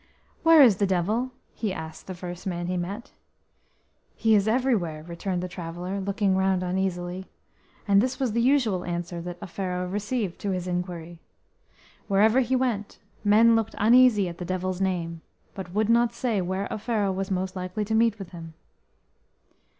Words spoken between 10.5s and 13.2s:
inquiry. Wherever he went